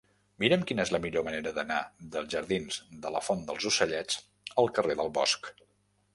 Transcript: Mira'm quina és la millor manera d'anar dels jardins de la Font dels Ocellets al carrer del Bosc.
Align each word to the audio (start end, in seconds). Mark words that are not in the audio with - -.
Mira'm 0.43 0.61
quina 0.69 0.85
és 0.87 0.91
la 0.95 0.99
millor 1.03 1.25
manera 1.27 1.51
d'anar 1.57 1.77
dels 2.15 2.31
jardins 2.37 2.81
de 3.05 3.13
la 3.17 3.23
Font 3.27 3.45
dels 3.51 3.69
Ocellets 3.73 4.19
al 4.65 4.75
carrer 4.81 4.99
del 5.05 5.15
Bosc. 5.21 5.55